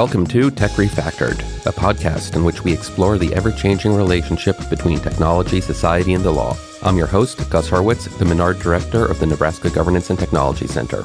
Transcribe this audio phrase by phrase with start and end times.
[0.00, 4.98] Welcome to Tech Refactored, a podcast in which we explore the ever changing relationship between
[4.98, 6.56] technology, society, and the law.
[6.82, 11.04] I'm your host, Gus Hurwitz, the Menard Director of the Nebraska Governance and Technology Center.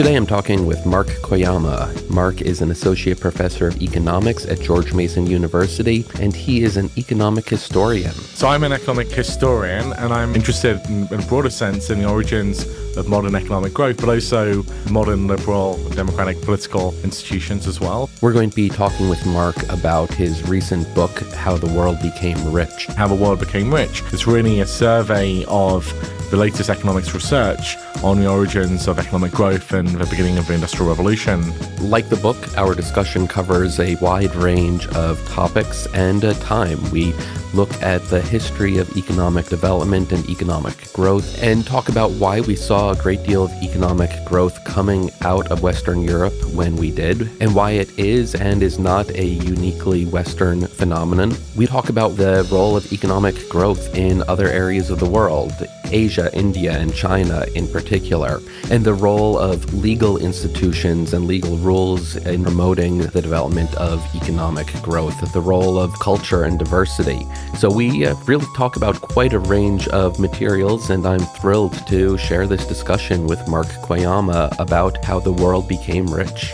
[0.00, 2.08] Today I'm talking with Mark Koyama.
[2.08, 6.88] Mark is an associate professor of economics at George Mason University, and he is an
[6.96, 8.12] economic historian.
[8.12, 12.08] So I'm an economic historian, and I'm interested in, in a broader sense in the
[12.08, 12.64] origins
[12.96, 18.08] of modern economic growth, but also modern liberal democratic political institutions as well.
[18.22, 22.50] We're going to be talking with Mark about his recent book, How the World Became
[22.50, 22.86] Rich.
[22.86, 24.02] How the World Became Rich.
[24.14, 25.92] It's really a survey of
[26.30, 30.54] the latest economics research on the origins of economic growth and the beginning of the
[30.54, 31.42] Industrial Revolution.
[31.80, 36.78] Like the book, our discussion covers a wide range of topics and a time.
[36.90, 37.12] We
[37.52, 42.56] look at the history of economic development and economic growth and talk about why we
[42.56, 47.28] saw a great deal of economic growth coming out of Western Europe when we did,
[47.40, 51.34] and why it is and is not a uniquely Western phenomenon.
[51.56, 55.52] We talk about the role of economic growth in other areas of the world,
[55.90, 62.16] Asia, India, and China in particular, and the role of legal institutions and legal rules
[62.16, 67.26] in promoting the development of economic growth, the role of culture and diversity.
[67.56, 72.18] So, we uh, really talk about quite a range of materials, and I'm thrilled to
[72.18, 76.52] share this discussion with Mark Koyama about how the world became rich.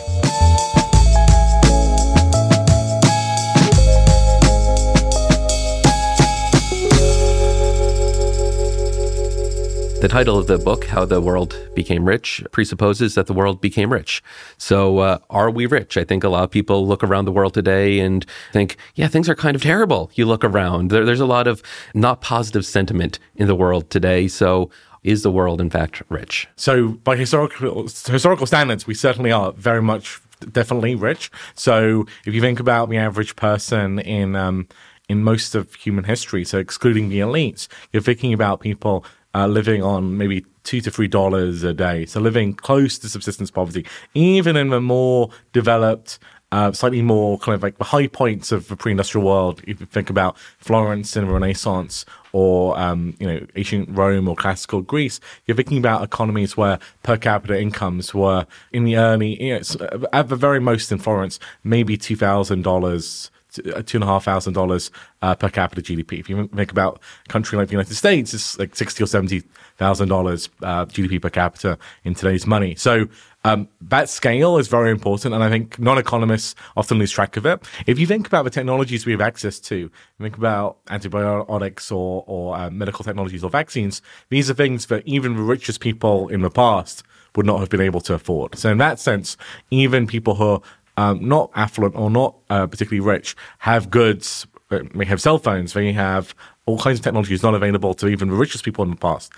[9.98, 13.90] The title of the book, How the World Became Rich, presupposes that the world became
[13.90, 14.22] rich.
[14.58, 15.96] So, uh, are we rich?
[15.96, 19.26] I think a lot of people look around the world today and think, yeah, things
[19.26, 20.10] are kind of terrible.
[20.12, 21.62] You look around, there, there's a lot of
[21.94, 24.28] not positive sentiment in the world today.
[24.28, 24.70] So,
[25.02, 26.46] is the world in fact rich?
[26.56, 30.20] So, by historical historical standards, we certainly are very much
[30.52, 31.30] definitely rich.
[31.54, 34.68] So, if you think about the average person in um,
[35.08, 39.82] in most of human history, so excluding the elites, you're thinking about people uh, living
[39.82, 44.56] on maybe two to three dollars a day, so living close to subsistence poverty, even
[44.56, 46.18] in the more developed.
[46.52, 49.60] Uh, slightly more kind of like the high points of the pre-industrial world.
[49.66, 54.36] If you think about Florence in the Renaissance, or um, you know ancient Rome or
[54.36, 59.54] classical Greece, you're thinking about economies where per capita incomes were in the early, you
[59.54, 64.24] know, at the very most in Florence, maybe two thousand dollars two and a half
[64.24, 64.90] thousand dollars
[65.22, 66.20] uh, per capita GDP.
[66.20, 69.40] If you think about a country like the United States, it's like sixty or seventy
[69.76, 72.74] thousand uh, dollars GDP per capita in today's money.
[72.74, 73.08] So
[73.46, 77.62] um, that scale is very important, and I think non-economists often lose track of it.
[77.86, 79.88] If you think about the technologies we have access to,
[80.20, 84.02] think about antibiotics or, or uh, medical technologies or vaccines.
[84.30, 87.04] These are things that even the richest people in the past
[87.36, 88.58] would not have been able to afford.
[88.58, 89.36] So in that sense,
[89.70, 90.60] even people who
[90.96, 94.46] um, not affluent or not uh, particularly rich have goods.
[94.68, 95.72] They have cell phones.
[95.72, 96.34] They have
[96.66, 99.32] all kinds of technologies not available to even the richest people in the past.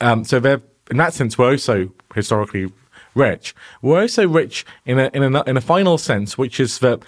[0.00, 0.60] Um, so they're
[0.90, 2.70] in that sense, we're also historically
[3.14, 3.54] rich.
[3.80, 7.02] We're also rich in a, in a in a final sense, which is that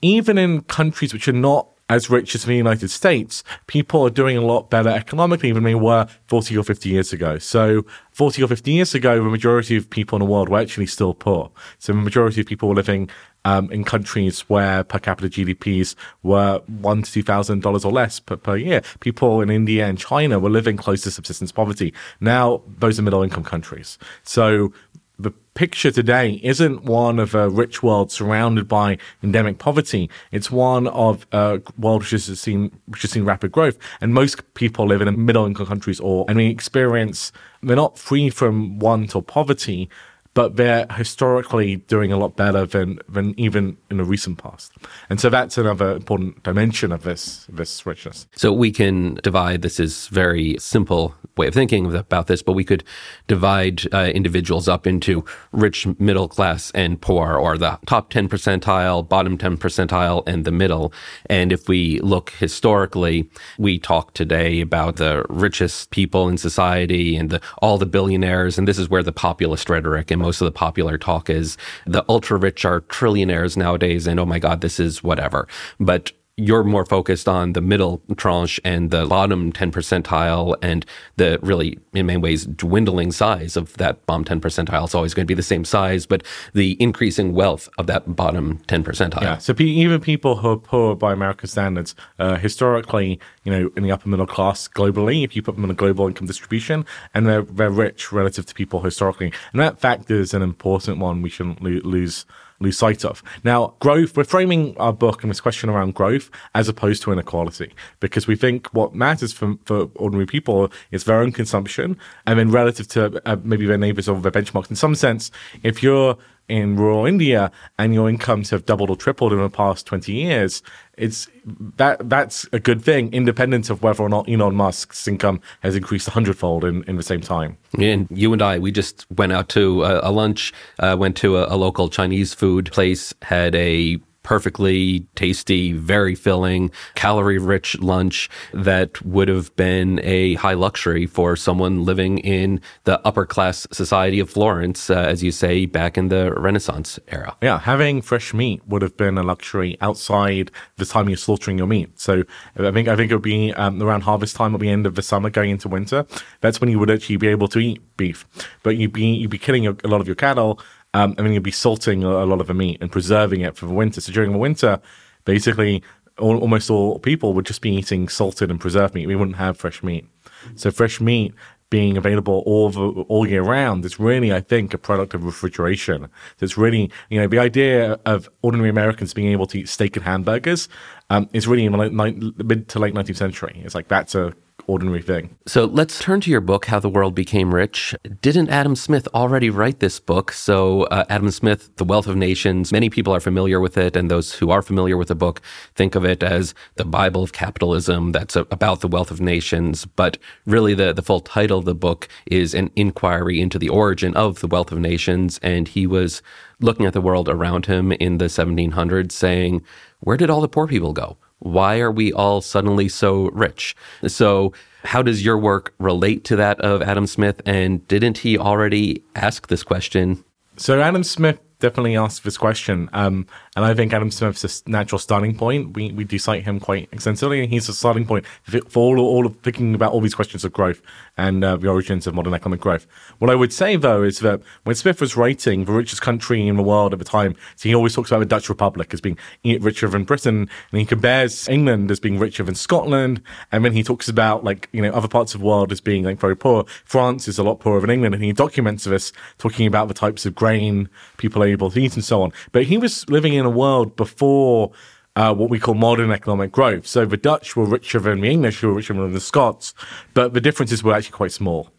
[0.00, 4.36] even in countries which are not as rich as the United States, people are doing
[4.36, 7.38] a lot better economically than they were 40 or 50 years ago.
[7.38, 10.86] So 40 or 50 years ago, the majority of people in the world were actually
[10.86, 11.50] still poor.
[11.78, 13.10] So the majority of people were living
[13.44, 18.20] um, in countries where per capita GDPs were one to two thousand dollars or less
[18.20, 18.82] per, per year.
[19.00, 21.92] People in India and China were living close to subsistence poverty.
[22.20, 23.98] Now those are middle income countries.
[24.22, 24.72] So
[25.18, 30.10] the picture today isn't one of a rich world surrounded by endemic poverty.
[30.30, 34.54] It's one of a world which has seen which has seen rapid growth, and most
[34.54, 37.32] people live in middle income countries, or and we experience
[37.62, 39.88] they're not free from want or poverty,
[40.34, 44.72] but they're historically doing a lot better than than even in the recent past.
[45.10, 48.26] And so that's another important dimension of this this richness.
[48.34, 49.62] So we can divide.
[49.62, 52.84] This is very simple way of thinking about this, but we could
[53.26, 59.06] divide uh, individuals up into rich, middle class, and poor, or the top ten percentile,
[59.06, 60.92] bottom ten percentile, and the middle.
[61.26, 67.30] And if we look historically, we talk today about the richest people in society and
[67.30, 70.52] the, all the billionaires, and this is where the populist rhetoric and most of the
[70.52, 75.02] popular talk is the ultra rich are trillionaires nowadays, and oh my God, this is
[75.02, 75.46] whatever.
[75.78, 80.86] But you're more focused on the middle tranche and the bottom 10 percentile and
[81.16, 84.84] the really in many ways dwindling size of that bottom 10 percentile.
[84.84, 86.22] It's always going to be the same size but
[86.54, 89.22] the increasing wealth of that bottom 10 percentile.
[89.22, 89.38] Yeah.
[89.38, 93.92] So even people who are poor by american standards uh, historically you know in the
[93.92, 96.84] upper middle class globally if you put them in a global income distribution
[97.14, 101.22] and they're, they're rich relative to people historically and that factor is an important one
[101.22, 102.24] we shouldn't lo- lose
[102.62, 103.22] lose sight of.
[103.44, 107.74] Now, growth, we're framing our book and this question around growth as opposed to inequality
[108.00, 112.50] because we think what matters for, for ordinary people is their own consumption and then
[112.50, 114.70] relative to uh, maybe their neighbors or their benchmarks.
[114.70, 115.30] In some sense,
[115.62, 116.16] if you're
[116.48, 120.62] in rural India and your incomes have doubled or tripled in the past 20 years,
[120.98, 121.28] it's
[121.76, 126.08] that that's a good thing, independent of whether or not Elon Musk's income has increased
[126.08, 127.56] a hundredfold in, in the same time.
[127.78, 131.38] And you and I, we just went out to a, a lunch, uh, went to
[131.38, 138.28] a, a local Chinese food place, had a perfectly tasty, very filling, calorie rich lunch
[138.52, 144.20] that would have been a high luxury for someone living in the upper class society
[144.20, 147.36] of Florence, uh, as you say, back in the Renaissance era.
[147.42, 151.66] Yeah, having fresh meat would have been a luxury outside the time you're slaughtering your
[151.66, 151.98] meat.
[152.00, 152.24] So
[152.56, 154.94] I think I think it would be um, around harvest time at the end of
[154.94, 156.06] the summer going into winter.
[156.40, 158.26] That's when you would actually be able to eat beef,
[158.62, 160.60] but you'd be you'd be killing a, a lot of your cattle
[160.94, 163.66] um, and then you'd be salting a, lot of the meat and preserving it for
[163.66, 164.00] the winter.
[164.00, 164.80] So during the winter,
[165.24, 165.82] basically,
[166.18, 169.06] all, almost all people would just be eating salted and preserved meat.
[169.06, 170.06] We wouldn't have fresh meat.
[170.54, 171.34] So fresh meat
[171.70, 176.02] being available all the, all year round is really, I think, a product of refrigeration.
[176.36, 179.96] So it's really, you know, the idea of ordinary Americans being able to eat steak
[179.96, 180.68] and hamburgers
[181.08, 183.62] um, is really in the mid to late 19th century.
[183.64, 184.34] It's like that's a
[184.66, 185.36] ordinary thing.
[185.46, 187.94] So let's turn to your book, How the World Became Rich.
[188.20, 190.32] Didn't Adam Smith already write this book?
[190.32, 194.10] So, uh, Adam Smith, The Wealth of Nations, many people are familiar with it, and
[194.10, 195.40] those who are familiar with the book
[195.74, 199.84] think of it as the Bible of capitalism that's a, about the wealth of nations.
[199.84, 204.14] But really, the, the full title of the book is an inquiry into the origin
[204.14, 205.38] of the wealth of nations.
[205.42, 206.22] And he was
[206.60, 209.62] looking at the world around him in the 1700s saying,
[210.00, 211.16] Where did all the poor people go?
[211.42, 213.74] Why are we all suddenly so rich?
[214.06, 214.52] So,
[214.84, 217.40] how does your work relate to that of Adam Smith?
[217.44, 220.24] And didn't he already ask this question?
[220.56, 222.90] So, Adam Smith definitely asked this question.
[222.92, 225.74] Um, and I think Adam Smith's a natural starting point.
[225.74, 228.26] We, we do cite him quite extensively, he's a starting point
[228.68, 230.82] for all, all of thinking about all these questions of growth
[231.16, 232.86] and uh, the origins of modern economic growth.
[233.18, 236.56] What I would say, though, is that when Smith was writing the richest country in
[236.56, 239.18] the world at the time, so he always talks about the Dutch Republic as being
[239.44, 243.22] richer than Britain, and he compares England as being richer than Scotland,
[243.52, 246.04] and then he talks about like you know other parts of the world as being
[246.04, 246.64] like very poor.
[246.84, 250.26] France is a lot poorer than England, and he documents this, talking about the types
[250.26, 250.88] of grain
[251.18, 251.42] people
[251.76, 252.32] eat and so on.
[252.52, 254.72] But he was living in a world before
[255.16, 256.86] uh, what we call modern economic growth.
[256.86, 259.74] So the Dutch were richer than the English, who were richer than the Scots,
[260.14, 261.70] but the differences were actually quite small.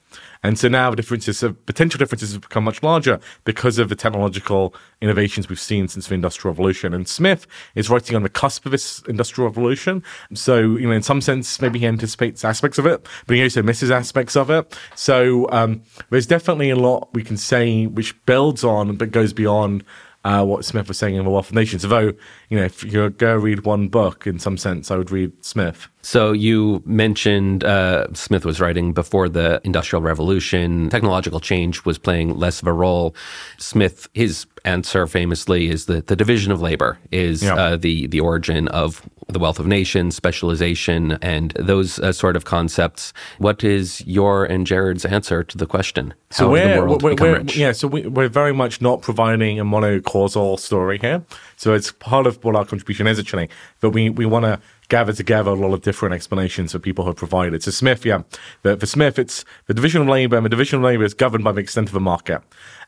[0.44, 3.96] And so now the differences, have, potential differences have become much larger because of the
[3.96, 6.94] technological innovations we've seen since the Industrial Revolution.
[6.94, 10.04] And Smith is writing on the cusp of this Industrial Revolution.
[10.34, 13.64] So, you know, in some sense, maybe he anticipates aspects of it, but he also
[13.64, 14.78] misses aspects of it.
[14.96, 19.84] So um, there's definitely a lot we can say which builds on, but goes beyond
[20.24, 21.84] uh, what Smith was saying in The Wealth of Nations.
[21.84, 22.14] Although,
[22.50, 25.88] you know, if you go read one book, in some sense, I would read Smith.
[26.02, 30.90] So you mentioned uh, Smith was writing before the Industrial Revolution.
[30.90, 33.16] Technological change was playing less of a role.
[33.58, 37.56] Smith, his answer famously is that the division of labor is yeah.
[37.56, 42.46] uh, the the origin of the wealth of nations, specialization, and those uh, sort of
[42.46, 43.14] concepts.
[43.38, 46.14] What is your and Jared's answer to the question?
[46.32, 50.98] So we're, we're, we're yeah, so we, we're very much not providing a monocausal story
[50.98, 51.24] here.
[51.58, 53.50] So it's part of what our contribution is actually,
[53.82, 57.16] but we we want to gather together a lot of different explanations that people have
[57.16, 57.64] provided.
[57.64, 58.24] So Smith, yeah,
[58.62, 61.44] but for Smith, it's the division of labour, and the division of labour is governed
[61.44, 62.42] by the extent of the market.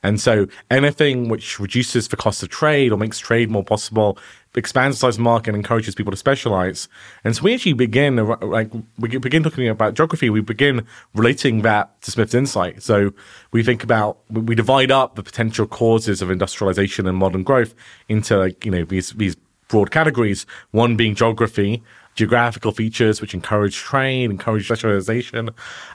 [0.03, 4.19] And so anything which reduces the cost of trade or makes trade more possible
[4.55, 6.87] expands the size of the market and encourages people to specialize.
[7.23, 10.29] And so we actually begin, like, we begin talking about geography.
[10.29, 12.83] We begin relating that to Smith's insight.
[12.83, 13.13] So
[13.51, 17.75] we think about, we divide up the potential causes of industrialization and modern growth
[18.07, 19.35] into, like, you know, these, these
[19.67, 21.83] broad categories, one being geography,
[22.13, 25.49] geographical features which encourage trade, encourage specialization.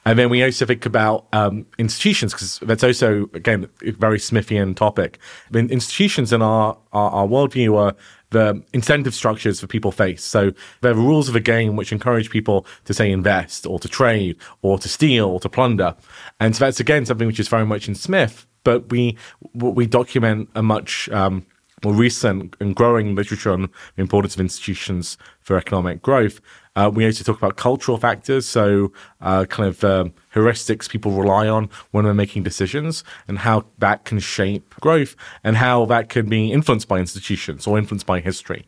[0.04, 4.76] And then we also think about um, institutions, because that's also, again, a very Smithian
[4.76, 5.18] topic.
[5.48, 7.96] I mean, institutions in our, our, our worldview are
[8.30, 10.24] the incentive structures for people face.
[10.24, 13.88] So there are rules of the game which encourage people to say invest or to
[13.88, 15.94] trade or to steal or to plunder.
[16.38, 19.16] And so that's again something which is very much in Smith, but we
[19.54, 21.46] we document a much um,
[21.82, 26.40] more recent and growing literature on the importance of institutions for economic growth,
[26.76, 31.48] uh, we also talk about cultural factors, so uh, kind of um, heuristics people rely
[31.48, 36.28] on when they're making decisions, and how that can shape growth, and how that can
[36.28, 38.66] be influenced by institutions or influenced by history.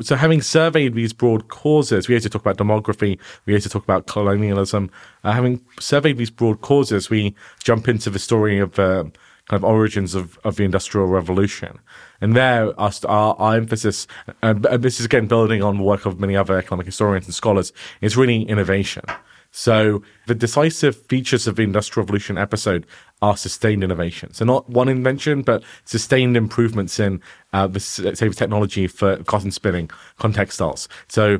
[0.00, 3.68] So, having surveyed these broad causes, we had to talk about demography, we had to
[3.68, 4.90] talk about colonialism.
[5.24, 7.34] Uh, having surveyed these broad causes, we
[7.64, 9.04] jump into the story of uh,
[9.48, 11.78] kind of origins of, of the Industrial Revolution.
[12.20, 14.06] And there, our, our, emphasis,
[14.42, 17.72] and this is again building on the work of many other economic historians and scholars,
[18.00, 19.04] is really innovation.
[19.50, 22.86] So the decisive features of the Industrial Revolution episode
[23.22, 24.34] are sustained innovation.
[24.34, 27.22] So not one invention, but sustained improvements in
[27.54, 30.88] uh, the say technology for cotton spinning, cotton textiles.
[31.08, 31.38] So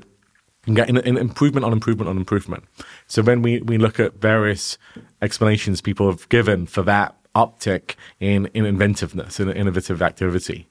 [0.64, 2.64] you get an, improvement on improvement on improvement.
[3.06, 4.78] So when we, we look at various
[5.20, 10.66] explanations people have given for that uptick in, in inventiveness and in innovative activity,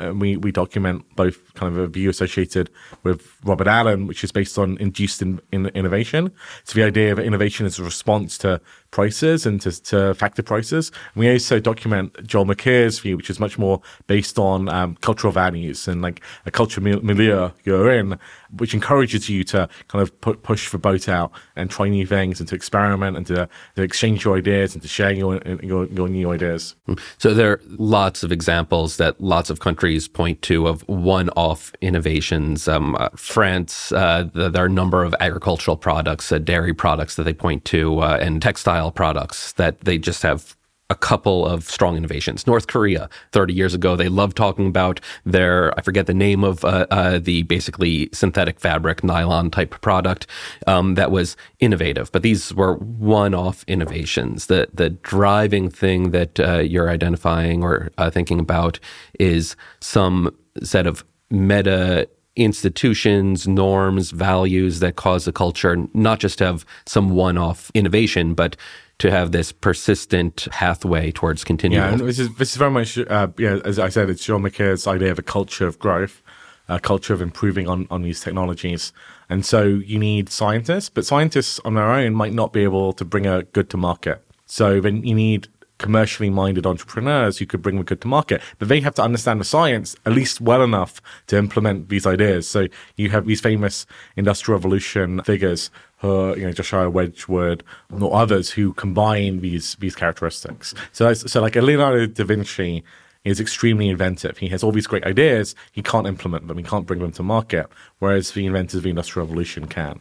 [0.00, 2.70] uh, we we document both kind of a view associated
[3.02, 6.32] with Robert Allen, which is based on induced in, in innovation.
[6.64, 8.60] So the idea of innovation as a response to
[8.92, 10.92] prices and to, to factor prices.
[11.14, 15.32] And we also document Joel Mokyr's view, which is much more based on um, cultural
[15.32, 18.18] values and like a cultural milieu you're in,
[18.58, 22.38] which encourages you to kind of pu- push the boat out and try new things
[22.38, 26.08] and to experiment and to, to exchange your ideas and to share your, your, your
[26.08, 26.76] new ideas.
[27.18, 32.68] So there are lots of examples that lots of countries point to of one-off innovations.
[32.68, 37.22] Um, uh, France, uh, there are a number of agricultural products, uh, dairy products that
[37.22, 40.56] they point to, uh, and textile products that they just have
[40.92, 42.46] a couple of strong innovations.
[42.46, 46.66] North Korea, 30 years ago, they loved talking about their, I forget the name of
[46.66, 50.26] uh, uh, the basically synthetic fabric, nylon type product
[50.66, 52.12] um, that was innovative.
[52.12, 54.46] But these were one off innovations.
[54.46, 58.78] The, the driving thing that uh, you're identifying or uh, thinking about
[59.18, 66.46] is some set of meta institutions, norms, values that cause a culture not just to
[66.46, 68.56] have some one off innovation, but
[68.98, 71.90] to have this persistent pathway towards continual.
[71.90, 74.86] Yeah, this is this is very much uh, yeah, as I said, it's Joel Mokyr's
[74.86, 76.22] idea of a culture of growth,
[76.68, 78.92] a culture of improving on on these technologies,
[79.28, 83.04] and so you need scientists, but scientists on their own might not be able to
[83.04, 84.24] bring a good to market.
[84.46, 85.48] So then you need
[85.82, 89.40] commercially minded entrepreneurs who could bring the good to market, but they have to understand
[89.40, 92.48] the science at least well enough to implement these ideas.
[92.48, 93.84] So you have these famous
[94.16, 97.62] industrial revolution figures who, you know, Josiah Wedgwood
[98.00, 100.74] or others who combine these these characteristics.
[100.92, 102.82] So, so like Leonardo da Vinci
[103.24, 104.38] is extremely inventive.
[104.38, 105.54] He has all these great ideas.
[105.70, 106.58] He can't implement them.
[106.58, 107.66] He can't bring them to market.
[108.00, 110.00] Whereas the inventors of the Industrial Revolution can.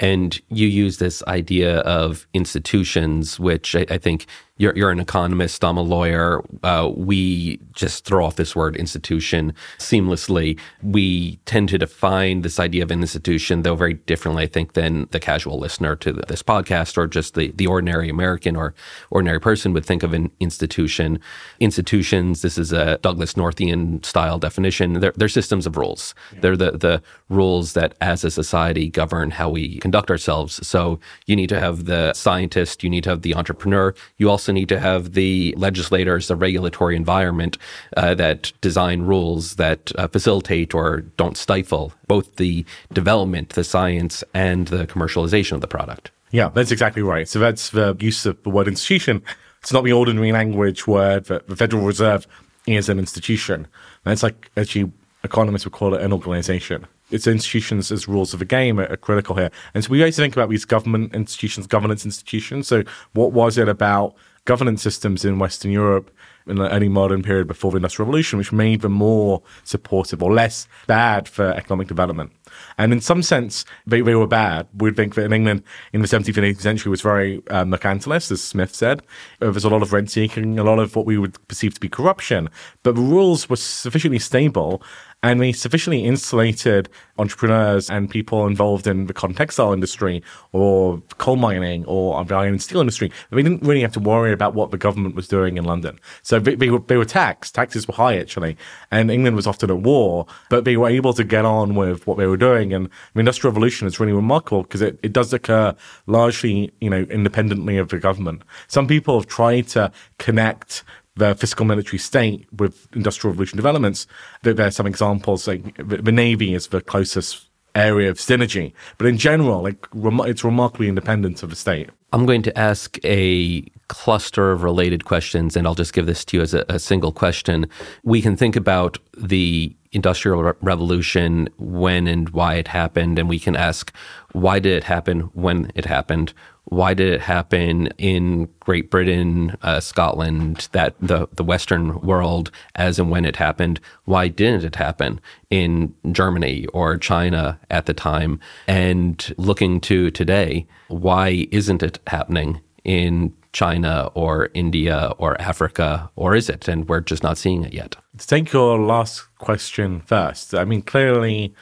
[0.00, 5.64] And you use this idea of institutions, which I, I think you're, you're, an economist.
[5.64, 6.40] I'm a lawyer.
[6.62, 10.58] Uh, we just throw off this word institution seamlessly.
[10.80, 15.08] We tend to define this idea of an institution, though very differently, I think, than
[15.10, 18.74] the casual listener to this podcast or just the, the ordinary American or
[19.10, 21.18] ordinary person would think of an institution.
[21.58, 25.00] Institutions, this is a Douglas Northian style definition.
[25.00, 26.14] They're, they're systems of rules.
[26.40, 30.64] They're the, the rules that as a society govern how we conduct ourselves.
[30.66, 34.43] So you need to have the scientist, you need to have the entrepreneur, you also
[34.52, 37.58] need to have the legislators, the regulatory environment
[37.96, 44.24] uh, that design rules that uh, facilitate or don't stifle both the development, the science,
[44.34, 46.10] and the commercialization of the product.
[46.30, 47.28] Yeah, that's exactly right.
[47.28, 49.22] So that's the use of the word institution.
[49.60, 52.26] It's not the ordinary language word that the Federal Reserve
[52.66, 53.66] is an institution.
[54.04, 58.44] That's like actually economists would call it an organization its institutions as rules of the
[58.44, 59.50] game are, critical here.
[59.74, 62.66] And so we to think about these government institutions, governance institutions.
[62.66, 62.82] So
[63.12, 66.10] what was it about governance systems in Western Europe
[66.46, 70.32] in the early modern period before the Industrial Revolution, which made them more supportive or
[70.32, 72.32] less bad for economic development?
[72.76, 74.68] And in some sense, they, they were bad.
[74.76, 78.30] We'd think that in England in the 17th and 18th century was very uh, mercantilist,
[78.30, 79.02] as Smith said.
[79.40, 81.80] There was a lot of rent seeking, a lot of what we would perceive to
[81.80, 82.50] be corruption.
[82.82, 84.82] But the rules were sufficiently stable
[85.24, 91.82] and we sufficiently insulated entrepreneurs and people involved in the textile industry or coal mining
[91.86, 93.10] or the iron and steel industry.
[93.30, 95.98] We didn't really have to worry about what the government was doing in London.
[96.20, 97.54] So they, they, were, they were taxed.
[97.54, 98.58] Taxes were high, actually.
[98.90, 102.18] And England was often at war, but they were able to get on with what
[102.18, 102.74] they were doing.
[102.74, 105.74] And the Industrial Revolution is really remarkable because it, it does occur
[106.06, 108.42] largely, you know, independently of the government.
[108.68, 110.84] Some people have tried to connect
[111.16, 114.06] the fiscal military state with industrial revolution developments.
[114.42, 118.72] There, are some examples, like the Navy is the closest area of synergy.
[118.98, 121.90] But in general, like, it's remarkably independent of the state.
[122.12, 126.36] I'm going to ask a cluster of related questions, and I'll just give this to
[126.36, 127.66] you as a, a single question.
[128.04, 133.38] We can think about the Industrial Re- Revolution, when and why it happened, and we
[133.38, 133.92] can ask
[134.32, 136.32] why did it happen when it happened?
[136.66, 142.98] Why did it happen in Great Britain, uh, Scotland, that the the Western world, as
[142.98, 143.80] and when it happened?
[144.04, 148.40] Why didn't it happen in Germany or China at the time?
[148.66, 156.34] And looking to today, why isn't it happening in China or India or Africa, or
[156.34, 156.66] is it?
[156.66, 157.96] And we're just not seeing it yet.
[158.18, 161.54] To take your last question first, I mean, clearly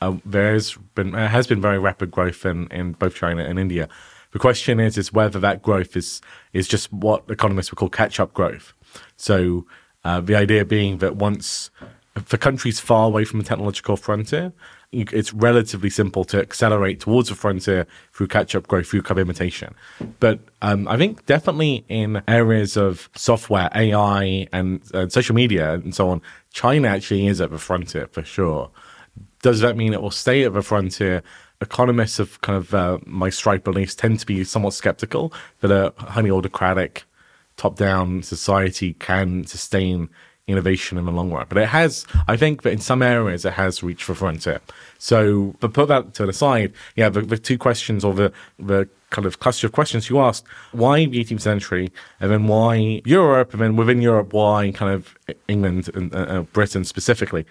[0.00, 3.88] uh, there's been uh, has been very rapid growth in, in both China and India.
[4.32, 6.20] The question is is whether that growth is
[6.52, 8.72] is just what economists would call catch up growth.
[9.16, 9.66] So
[10.04, 11.70] uh, the idea being that once
[12.24, 14.52] for countries far away from the technological frontier,
[14.92, 19.74] it's relatively simple to accelerate towards the frontier through catch up growth, through imitation.
[20.18, 25.94] But um, I think definitely in areas of software, AI, and uh, social media and
[25.94, 26.20] so on,
[26.52, 28.70] China actually is at the frontier for sure.
[29.42, 31.22] Does that mean it will stay at the frontier?
[31.60, 35.92] Economists of kind of uh, my stripe beliefs tend to be somewhat skeptical that a
[36.02, 37.04] highly autocratic,
[37.56, 40.08] top down society can sustain
[40.50, 41.46] innovation in the long run.
[41.48, 44.60] But it has, I think that in some areas it has reached the frontier.
[44.98, 48.88] So, but put that to the side, yeah, the, the two questions or the, the
[49.10, 53.52] kind of cluster of questions you asked, why the 18th century and then why Europe
[53.52, 55.16] and then within Europe, why kind of
[55.48, 57.46] England and uh, uh Britain specifically.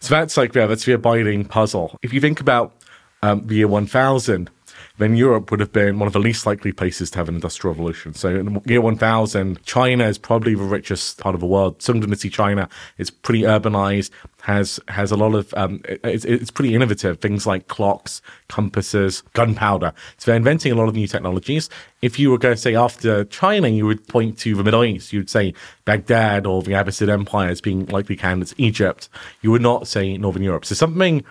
[0.00, 1.98] So that's like, yeah, that's the abiding puzzle.
[2.02, 2.74] If you think about
[3.24, 4.50] um, the year 1000,
[4.98, 7.74] then Europe would have been one of the least likely places to have an industrial
[7.74, 8.14] revolution.
[8.14, 11.82] So in the year 1000, China is probably the richest part of the world.
[11.82, 14.10] Sung Dynasty China is pretty urbanized,
[14.42, 17.18] has has a lot of, um, it's, it's pretty innovative.
[17.18, 19.92] Things like clocks, compasses, gunpowder.
[20.18, 21.70] So they're inventing a lot of new technologies.
[22.02, 25.12] If you were going to say after China, you would point to the Middle East.
[25.12, 25.54] You'd say
[25.86, 29.08] Baghdad or the Abbasid Empire as being likely candidates, Egypt.
[29.40, 30.66] You would not say Northern Europe.
[30.66, 31.24] So something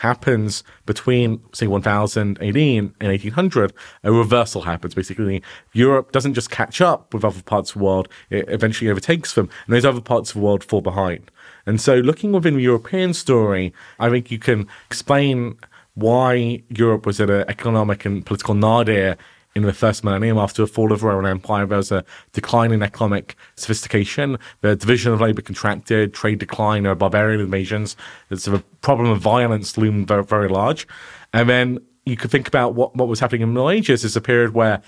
[0.00, 4.94] happens between, say, 1018 and 1800, a reversal happens.
[4.94, 5.42] Basically,
[5.74, 9.50] Europe doesn't just catch up with other parts of the world, it eventually overtakes them,
[9.66, 11.30] and those other parts of the world fall behind.
[11.66, 15.58] And so, looking within the European story, I think you can explain
[15.94, 19.18] why Europe was at an economic and political nadir
[19.54, 22.72] in the first millennium after the fall of the Roman Empire, there was a decline
[22.72, 24.38] in economic sophistication.
[24.60, 27.96] The division of labor contracted, trade declined, there were barbarian invasions.
[28.28, 30.86] There's a problem of violence loomed very, very large.
[31.32, 34.16] And then you could think about what, what was happening in the Middle Ages as
[34.16, 34.82] a period where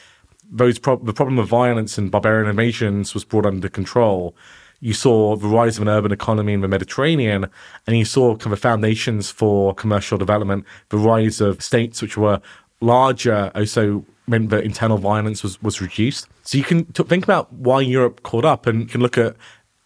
[0.48, 4.36] those pro- the problem of violence and barbarian invasions was brought under control.
[4.80, 7.46] You saw the rise of an urban economy in the Mediterranean,
[7.86, 12.40] and you saw kind of foundations for commercial development, the rise of states which were
[12.80, 16.26] larger, oh, also meant that internal violence was, was reduced.
[16.42, 19.36] So you can t- think about why Europe caught up and you can look at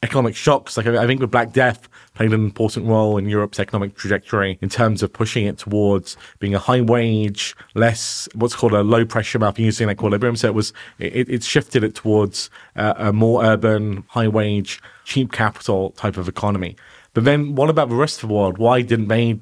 [0.02, 0.76] economic shocks.
[0.76, 4.68] Like I think the Black Death played an important role in Europe's economic trajectory in
[4.68, 9.38] terms of pushing it towards being a high wage, less what's called a low pressure
[9.38, 10.36] Malthusian equilibrium.
[10.36, 15.32] So it was it, it shifted it towards uh, a more urban, high wage, cheap
[15.32, 16.76] capital type of economy.
[17.14, 18.58] But then what about the rest of the world?
[18.58, 19.40] Why didn't they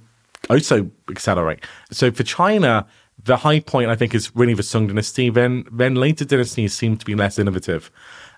[0.48, 1.60] also accelerate?
[1.90, 2.86] So for China,
[3.24, 5.30] the high point, I think, is really the Sung dynasty.
[5.30, 7.90] Then, then later dynasties seem to be less innovative.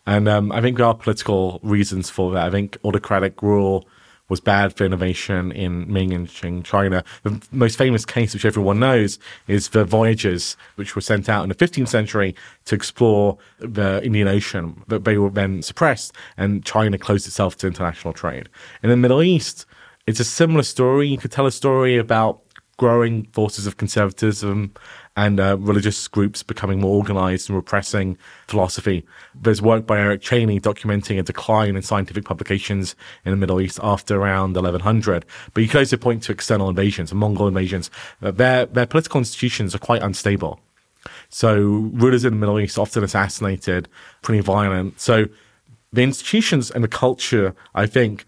[0.07, 2.47] And um, I think there are political reasons for that.
[2.47, 3.89] I think autocratic rule
[4.29, 7.05] was bad for innovation in Ming and Qing China.
[7.23, 11.49] The most famous case, which everyone knows, is the voyages which were sent out in
[11.49, 14.83] the 15th century to explore the Indian Ocean.
[14.89, 18.49] But they were then suppressed, and China closed itself to international trade.
[18.83, 19.65] In the Middle East,
[20.07, 21.09] it's a similar story.
[21.09, 22.43] You could tell a story about
[22.79, 24.75] growing forces of conservatism
[25.17, 29.05] and uh, religious groups becoming more organized and repressing philosophy.
[29.35, 33.81] There's work by Eric Chaney documenting a decline in scientific publications in the Middle East
[33.83, 35.25] after around 1100.
[35.55, 37.91] But you can also point to external invasions, Mongol invasions.
[38.21, 40.61] Uh, their, their political institutions are quite unstable.
[41.31, 43.89] So rulers in the Middle East often assassinated,
[44.21, 45.01] pretty violent.
[45.01, 45.27] So
[45.93, 48.27] the institutions and the culture, I think,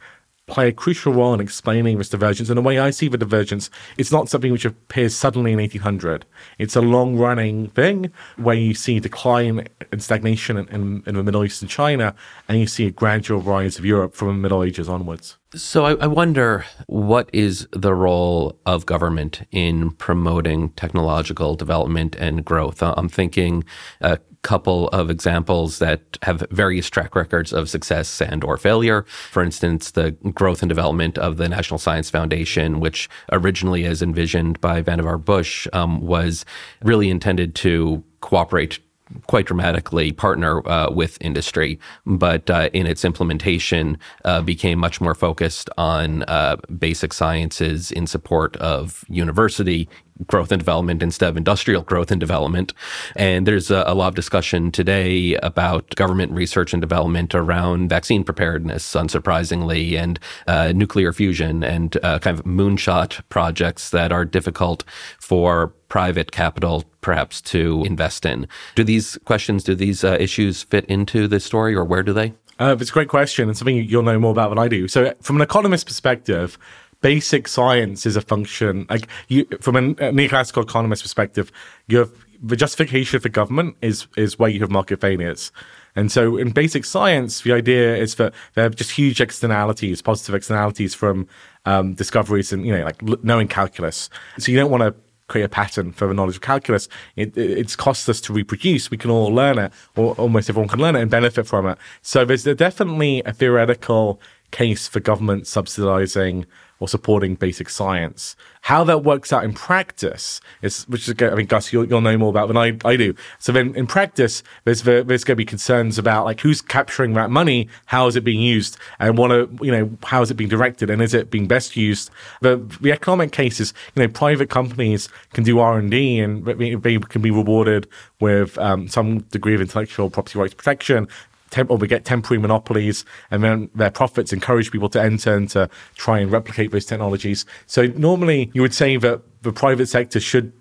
[0.48, 2.48] play a crucial role in explaining this divergence.
[2.48, 6.24] And the way I see the divergence, it's not something which appears suddenly in 1800.
[6.58, 11.22] It's a long running thing where you see decline and stagnation in, in, in, the
[11.22, 12.14] Middle East and China,
[12.48, 15.38] and you see a gradual rise of Europe from the Middle Ages onwards.
[15.54, 22.44] So I, I wonder what is the role of government in promoting technological development and
[22.44, 22.82] growth?
[22.82, 23.64] I'm thinking
[24.02, 29.03] uh, couple of examples that have various track records of success and or failure.
[29.31, 34.61] For instance, the growth and development of the National Science Foundation, which originally, as envisioned
[34.61, 36.44] by Vannevar Bush, um, was
[36.83, 38.79] really intended to cooperate
[39.27, 45.14] quite dramatically partner uh, with industry, but uh, in its implementation uh, became much more
[45.14, 49.88] focused on uh, basic sciences in support of university
[50.27, 52.75] growth and development instead of industrial growth and development.
[53.14, 58.25] And there's a, a, lot of discussion today about government research and development around vaccine
[58.25, 64.85] preparedness, unsurprisingly, and uh, nuclear fusion and uh, kind of moonshot projects that are difficult
[65.21, 68.47] for private capital perhaps to invest in.
[68.75, 72.35] Do these questions, do these uh, issues fit into this story or where do they?
[72.59, 74.88] Uh, it's a great question and something you'll know more about than I do.
[74.88, 76.59] So, from an economist perspective,
[77.01, 81.53] basic science is a function like you from a neoclassical economist perspective
[81.87, 82.11] you have
[82.42, 85.53] the justification for government is is where you have market failures
[85.94, 90.35] and so in basic science the idea is that there are just huge externalities positive
[90.35, 91.29] externalities from
[91.66, 94.92] um, discoveries and you know like knowing calculus so you don't want to
[95.29, 96.88] create a patent for the knowledge of calculus.
[97.17, 98.91] It, it's costless to reproduce.
[98.91, 101.79] We can all learn it, or almost everyone can learn it and benefit from it.
[102.03, 106.47] So there's definitely a theoretical case for government subsidizing
[106.81, 108.37] or supporting basic science.
[108.68, 112.18] How that works out in practice is, which is, I mean, Gus, you'll, you'll know
[112.18, 113.14] more about than I, I do.
[113.38, 117.31] So then in practice, there's, there's going to be concerns about like who's capturing that
[117.31, 120.50] money, how is it being used, and what are, you know, how is it being
[120.50, 122.11] directed, and is it being best used?
[122.42, 127.22] The, the economic case is, you know, private companies can do R&D and they can
[127.22, 127.88] be rewarded
[128.20, 131.09] with um, some degree of intellectual property rights protection
[131.50, 135.48] temp- or we get temporary monopolies, and then their profits encourage people to enter and
[135.50, 137.44] to try and replicate those technologies.
[137.66, 140.52] So normally, you would say that the private sector should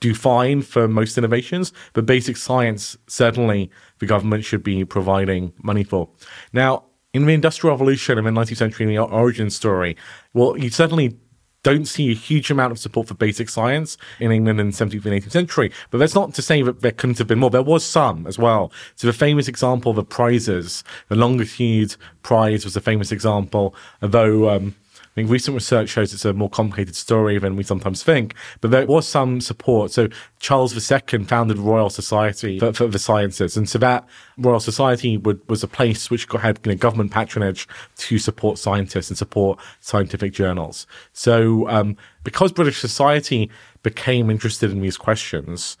[0.00, 5.84] do fine for most innovations, but basic science certainly the government should be providing money
[5.84, 6.08] for.
[6.52, 9.96] Now, in the Industrial Revolution and the 19th century, in the origin story,
[10.32, 11.16] well, you certainly
[11.62, 15.04] don't see a huge amount of support for basic science in England in the 17th
[15.04, 15.72] and 18th century.
[15.90, 17.50] But that's not to say that there couldn't have been more.
[17.50, 18.72] There was some as well.
[18.96, 24.50] So the famous example of the prizes, the Longitude Prize was a famous example, although
[24.50, 24.74] um,
[25.12, 28.70] I think recent research shows it's a more complicated story than we sometimes think, but
[28.70, 29.90] there was some support.
[29.90, 30.08] So
[30.40, 35.18] Charles II founded the Royal Society for, for the Sciences, and so that Royal Society
[35.18, 39.58] would, was a place which had you know, government patronage to support scientists and support
[39.80, 40.86] scientific journals.
[41.12, 41.94] So um,
[42.24, 43.50] because British society
[43.82, 45.76] became interested in these questions,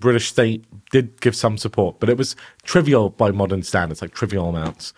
[0.00, 4.48] British state did give some support, but it was trivial by modern standards, like trivial
[4.48, 4.92] amounts.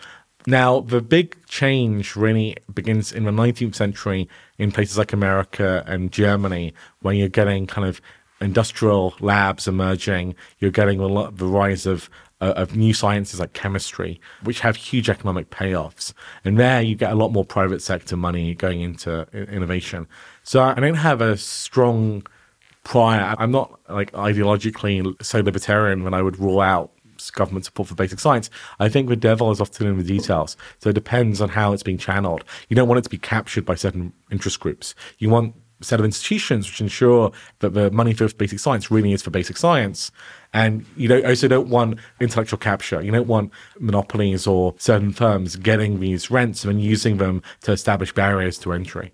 [0.46, 4.28] Now, the big change really begins in the 19th century
[4.58, 8.00] in places like America and Germany, where you're getting kind of
[8.40, 10.34] industrial labs emerging.
[10.58, 14.76] You're getting a lot, the rise of uh, of new sciences like chemistry, which have
[14.76, 16.12] huge economic payoffs.
[16.44, 20.06] And there you get a lot more private sector money going into innovation.
[20.42, 22.26] So I don't have a strong
[22.82, 23.34] prior.
[23.38, 26.90] I'm not like ideologically so libertarian when I would rule out
[27.30, 28.50] government support for basic science.
[28.78, 30.56] I think the devil is often in the details.
[30.78, 32.44] So it depends on how it's being channeled.
[32.68, 34.94] You don't want it to be captured by certain interest groups.
[35.18, 39.12] You want a set of institutions which ensure that the money for basic science really
[39.12, 40.10] is for basic science.
[40.52, 43.02] And you don't, also don't want intellectual capture.
[43.02, 48.12] You don't want monopolies or certain firms getting these rents and using them to establish
[48.14, 49.12] barriers to entry.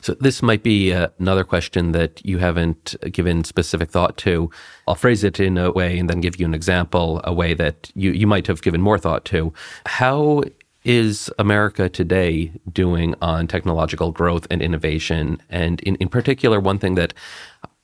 [0.00, 4.50] So this might be uh, another question that you haven't given specific thought to.
[4.86, 7.90] I'll phrase it in a way and then give you an example, a way that
[7.94, 9.52] you, you might have given more thought to.
[9.86, 10.42] How
[10.84, 15.40] is America today doing on technological growth and innovation?
[15.50, 17.12] And in, in particular, one thing that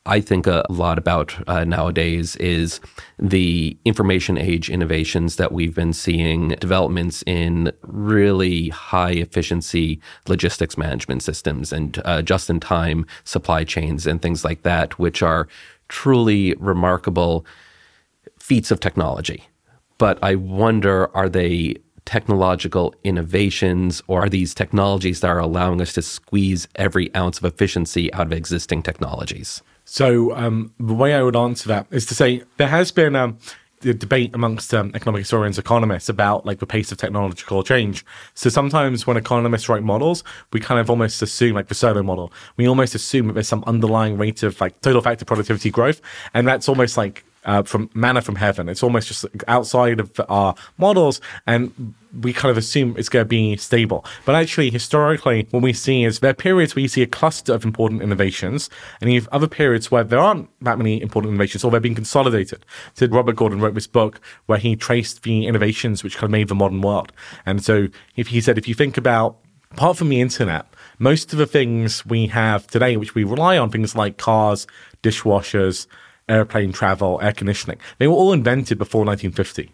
[0.07, 2.79] I think a lot about uh, nowadays is
[3.19, 11.23] the information age innovations that we've been seeing, developments in really high efficiency logistics management
[11.23, 15.49] systems and uh, just in time supply chains and things like that, which are
[15.89, 17.47] truly remarkable
[18.39, 19.49] feats of technology.
[19.97, 25.95] But I wonder are they technological innovations or are these technologies that are allowing us
[25.95, 29.63] to squeeze every ounce of efficiency out of existing technologies?
[29.85, 33.39] So um, the way I would answer that is to say there has been um,
[33.85, 38.05] a debate amongst um, economic historians, economists about like the pace of technological change.
[38.35, 42.33] So sometimes when economists write models, we kind of almost assume like the Solow model,
[42.57, 46.01] we almost assume that there's some underlying rate of like total factor productivity growth,
[46.33, 48.69] and that's almost like uh, from manna from heaven.
[48.69, 53.29] It's almost just outside of our models, and we kind of assume it's going to
[53.29, 54.05] be stable.
[54.25, 57.53] But actually, historically, what we see is there are periods where you see a cluster
[57.53, 61.65] of important innovations, and you have other periods where there aren't that many important innovations,
[61.65, 62.65] or they're being consolidated.
[62.95, 66.49] So Robert Gordon wrote this book where he traced the innovations which kind of made
[66.49, 67.13] the modern world.
[67.47, 69.39] And so, if he said, if you think about
[69.73, 70.67] apart from the internet,
[71.01, 74.69] most of the things we have today, which we rely on, things like cars,
[75.03, 75.89] dishwashers,
[76.29, 77.79] airplane travel, air conditioning.
[77.99, 79.73] They were all invented before 1950.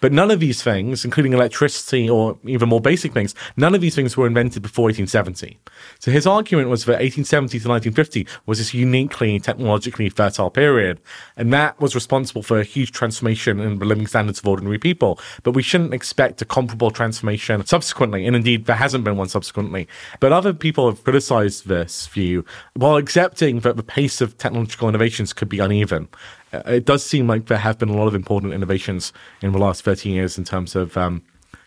[0.00, 3.94] But none of these things, including electricity or even more basic things, none of these
[3.94, 5.58] things were invented before 1870.
[5.98, 11.00] So his argument was that 1870 to 1950 was this uniquely technologically fertile period.
[11.36, 15.18] And that was responsible for a huge transformation in the living standards of ordinary people.
[15.42, 18.26] But we shouldn't expect a comparable transformation subsequently.
[18.26, 19.88] And indeed, there hasn't been one subsequently.
[20.20, 25.32] But other people have criticized this view while accepting that the pace of technological innovations
[25.32, 26.08] could be uneven.
[26.52, 29.58] Uh, it does seem like there have been a lot of important innovations in the
[29.58, 31.22] last 13 years in terms of um,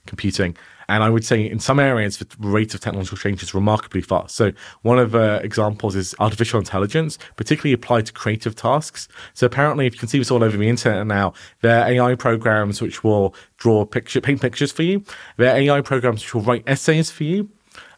[0.06, 0.56] computing.
[0.92, 4.36] And I would say in some areas, the rate of technological change is remarkably fast.
[4.36, 9.08] So one of the uh, examples is artificial intelligence, particularly applied to creative tasks.
[9.34, 12.16] So apparently, if you can see this all over the internet now, there are AI
[12.16, 15.04] programs which will draw picture, paint pictures for you.
[15.38, 17.50] There are AI programs which will write essays for you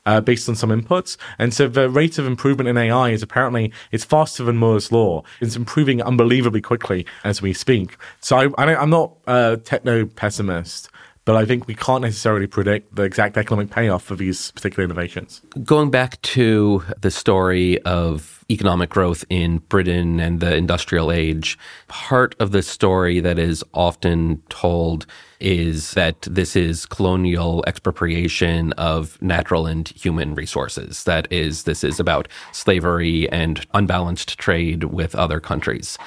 [0.06, 1.18] uh, based on some inputs.
[1.40, 5.24] And so the rate of improvement in AI is apparently it's faster than Moore's law.
[5.42, 7.98] It's improving unbelievably quickly as we speak.
[8.20, 10.90] So I, am not a techno pessimist.
[11.26, 15.42] But I think we can't necessarily predict the exact economic payoff for these particular innovations.
[15.64, 22.36] Going back to the story of economic growth in Britain and the industrial age, part
[22.40, 25.06] of the story that is often told
[25.40, 31.04] is that this is colonial expropriation of natural and human resources.
[31.04, 35.98] That is, this is about slavery and unbalanced trade with other countries.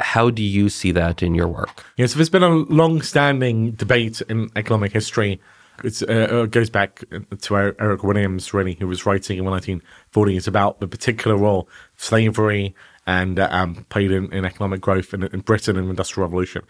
[0.00, 1.84] How do you see that in your work?
[1.96, 5.40] Yes, so there's been a long standing debate in economic history.
[5.84, 7.04] Uh, it goes back
[7.40, 10.36] to Eric Williams, really, who was writing in 1940.
[10.36, 12.74] It's about the particular role slavery
[13.06, 16.62] and uh, um, played in, in, economic growth in, in Britain in the Industrial Revolution.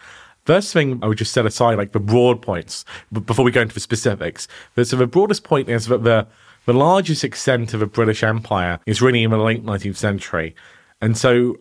[0.45, 3.75] First thing I would just set aside, like the broad points, before we go into
[3.75, 4.47] the specifics.
[4.77, 6.27] So the broadest point is that the
[6.67, 10.55] the largest extent of a British Empire is really in the late 19th century.
[11.01, 11.57] And so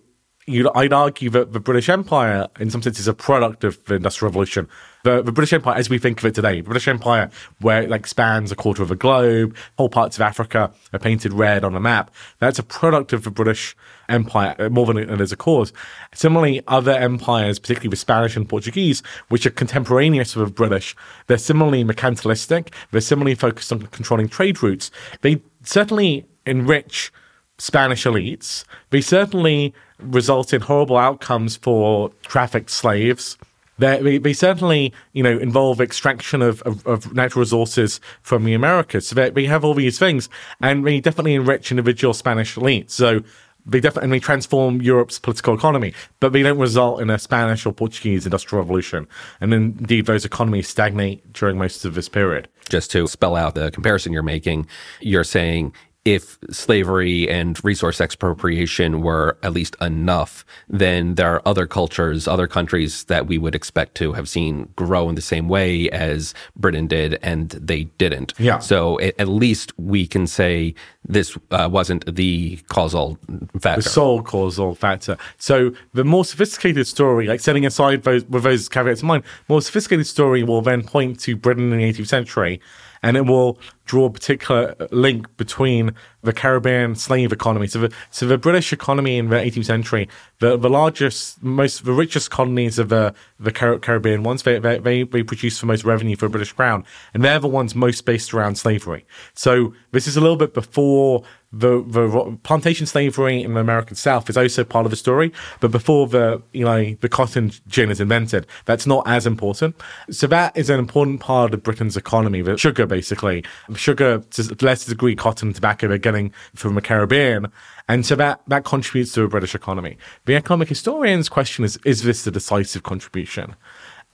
[0.48, 3.96] you'd, I'd argue that the British Empire, in some sense, is a product of the
[3.96, 4.68] Industrial Revolution.
[5.04, 7.30] The, the British Empire, as we think of it today, the British Empire,
[7.62, 11.34] where it like spans a quarter of a globe, whole parts of Africa are painted
[11.34, 12.12] red on a map.
[12.40, 13.76] That's a product of the British
[14.08, 15.74] Empire uh, more than it is a cause.
[16.14, 20.96] Similarly, other empires, particularly the Spanish and Portuguese, which are contemporaneous with the British,
[21.28, 22.72] they're similarly mercantilistic.
[22.92, 24.92] They're similarly focused on controlling trade routes.
[25.22, 27.12] They certainly enrich
[27.58, 28.66] Spanish elites.
[28.90, 33.38] They certainly result in horrible outcomes for trafficked slaves.
[33.78, 39.08] They, they, certainly, you know, involve extraction of, of, of, natural resources from the Americas.
[39.08, 40.30] So they, have all these things,
[40.62, 42.92] and they definitely enrich individual Spanish elites.
[42.92, 43.22] So
[43.66, 48.26] they definitely transform Europe's political economy, but they don't result in a Spanish or Portuguese
[48.26, 49.08] industrial revolution.
[49.42, 52.48] And indeed, those economies stagnate during most of this period.
[52.70, 54.68] Just to spell out the comparison you're making,
[55.02, 55.74] you're saying
[56.06, 62.46] if slavery and resource expropriation were at least enough, then there are other cultures, other
[62.48, 66.86] countries that we would expect to have seen grow in the same way as Britain
[66.86, 68.36] did, and they didn't.
[68.38, 68.60] Yeah.
[68.60, 73.18] So at least we can say this uh, wasn't the causal
[73.60, 73.82] factor.
[73.82, 75.18] The sole causal factor.
[75.40, 79.62] So the more sophisticated story, like setting aside those, with those caveats in mind, more
[79.62, 82.62] sophisticated story will then point to Britain in the 18th century
[83.06, 85.94] and it will draw a particular link between
[86.24, 87.68] the Caribbean slave economy.
[87.68, 91.94] So the, so the British economy in the 18th century, the, the largest, most, the
[91.94, 96.16] richest colonies of the, the Caribbean ones, they, they, they, they produce the most revenue
[96.16, 96.84] for the British Crown.
[97.14, 99.06] And they're the ones most based around slavery.
[99.34, 101.24] So this is a little bit before
[101.56, 105.72] the the plantation slavery in the American South is also part of the story, but
[105.72, 109.76] before the you know the cotton gin is invented, that's not as important.
[110.10, 112.42] So that is an important part of Britain's economy.
[112.42, 113.46] The sugar, basically,
[113.76, 117.52] sugar to a lesser degree, cotton, tobacco they're getting from the Caribbean,
[117.88, 119.98] and so that that contributes to a British economy.
[120.26, 123.56] The economic historians' question is: Is this the decisive contribution?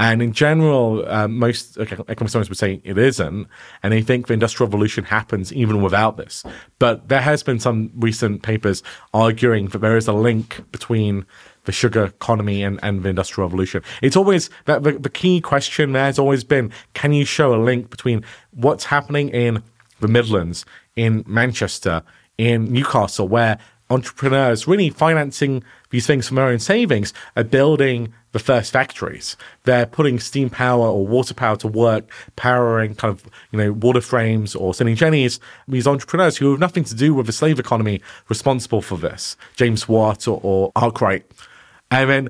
[0.01, 3.47] And in general, uh, most economic historians would say it isn't.
[3.83, 6.43] And they think the Industrial Revolution happens even without this.
[6.79, 8.81] But there has been some recent papers
[9.13, 11.27] arguing that there is a link between
[11.65, 13.83] the sugar economy and, and the Industrial Revolution.
[14.01, 17.61] It's always that the, the key question there has always been can you show a
[17.61, 19.61] link between what's happening in
[19.99, 22.01] the Midlands, in Manchester,
[22.39, 23.59] in Newcastle, where
[23.91, 29.35] entrepreneurs really financing these things from their own savings are building the first factories.
[29.63, 34.01] They're putting steam power or water power to work, powering kind of, you know, water
[34.01, 35.39] frames or spinning jennies.
[35.67, 39.35] These entrepreneurs who have nothing to do with the slave economy responsible for this.
[39.55, 41.25] James Watt or, or Arkwright.
[41.89, 42.29] And then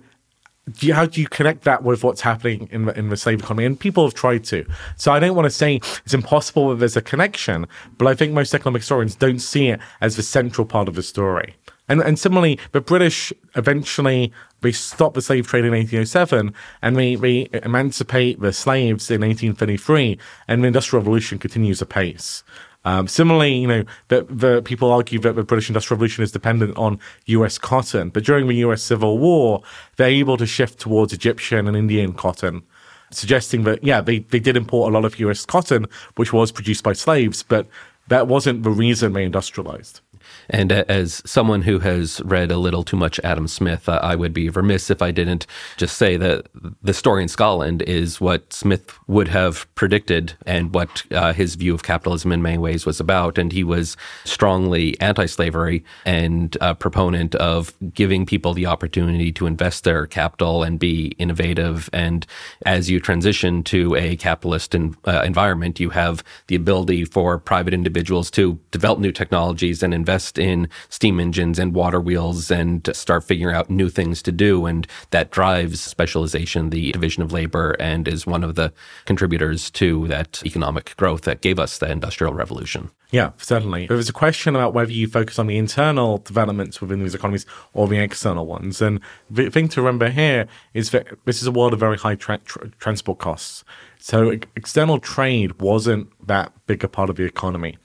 [0.70, 3.40] do you, how do you connect that with what's happening in the, in the slave
[3.40, 3.66] economy?
[3.66, 4.66] And people have tried to.
[4.96, 8.34] So I don't want to say it's impossible that there's a connection, but I think
[8.34, 11.56] most economic historians don't see it as the central part of the story.
[11.90, 17.15] And, and similarly, the British eventually they stop the slave trade in 1807 and we,
[17.15, 22.43] they emancipate the slaves in 1833 and the industrial revolution continues apace
[22.84, 26.76] um, similarly, you know, the, the people argue that the British Industrial Revolution is dependent
[26.78, 27.58] on U.S.
[27.58, 28.82] cotton, but during the U.S.
[28.82, 29.62] Civil War,
[29.97, 32.63] they're able to shift towards Egyptian and Indian cotton,
[33.12, 35.45] suggesting that yeah, they they did import a lot of U.S.
[35.45, 37.67] cotton, which was produced by slaves, but
[38.08, 40.02] that wasn't the reason they industrialized.
[40.50, 44.50] And as someone who has read a little too much Adam Smith, I would be
[44.50, 46.48] remiss if I didn't just say that
[46.82, 51.74] the story in Scotland is what Smith would have predicted and what uh, his view
[51.74, 53.38] of capitalism in many ways was about.
[53.38, 59.48] And he was strongly anti slavery and a proponent of giving people the opportunity to
[59.48, 61.90] invest their capital and be innovative.
[61.94, 62.26] And
[62.66, 67.74] as you transition to a capitalist in, uh, environment, you have the ability for private
[67.74, 72.89] individuals to develop new technologies and invest invest in steam engines and water wheels and
[72.93, 74.65] start figuring out new things to do.
[74.65, 78.74] And that drives specialization, the division of labor, and is one of the
[79.06, 82.91] contributors to that economic growth that gave us the Industrial Revolution.
[83.12, 83.88] Yeah, certainly.
[83.88, 87.45] There was a question about whether you focus on the internal developments within these economies
[87.74, 88.82] or the external ones.
[88.82, 92.15] And the thing to remember here is that this is a world of very high
[92.15, 93.63] tra- tra- transport costs.
[94.00, 97.78] So external trade wasn't that big a part of the economy.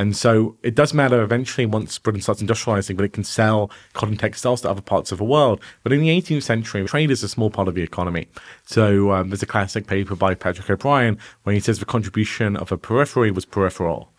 [0.00, 4.16] And so it does matter eventually once Britain starts industrializing, but it can sell cotton
[4.16, 5.60] textiles to other parts of the world.
[5.82, 8.26] But in the 18th century, trade is a small part of the economy.
[8.64, 12.72] So um, there's a classic paper by Patrick O'Brien where he says the contribution of
[12.72, 14.10] a periphery was peripheral.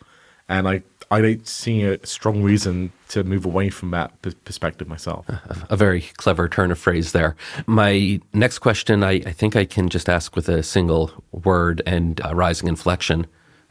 [0.47, 4.87] And I, I don't see a strong reason to move away from that p- perspective
[4.87, 5.25] myself.
[5.67, 7.35] A very clever turn of phrase there.
[7.65, 12.21] My next question, I, I think I can just ask with a single word and
[12.23, 13.25] a rising inflection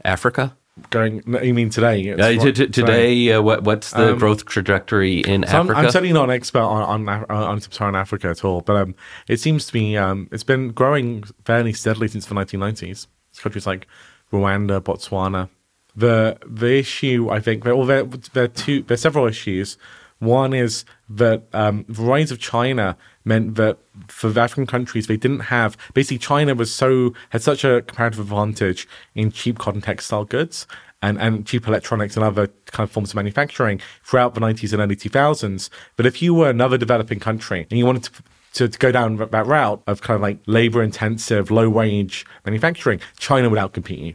[0.04, 0.56] Africa?
[0.90, 1.22] Going.
[1.42, 2.12] You mean today?
[2.12, 5.78] Uh, t- t- today, uh, what, what's the um, growth trajectory in so Africa?
[5.78, 8.94] I'm, I'm, certainly not an expert on on, on sub-Saharan Africa at all, but um,
[9.28, 13.06] it seems to me um, it's been growing fairly steadily since the 1990s.
[13.30, 13.86] It's countries like
[14.32, 15.48] Rwanda, Botswana.
[15.94, 18.82] The the issue, I think, well, there, there are two.
[18.82, 19.76] There are several issues.
[20.18, 23.78] One is that um, the rise of China meant that
[24.08, 28.88] for African countries, they didn't have basically China was so had such a comparative advantage
[29.14, 30.66] in cheap cotton textile goods
[31.02, 34.82] and, and cheap electronics and other kind of forms of manufacturing throughout the 90s and
[34.82, 35.70] early 2000s.
[35.96, 38.22] But if you were another developing country and you wanted to
[38.54, 43.00] to, to, go down that route of kind of like labor intensive, low wage manufacturing,
[43.16, 44.14] China would outcompete you.